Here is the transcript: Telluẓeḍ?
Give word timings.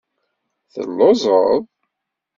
Telluẓeḍ? 0.73 1.61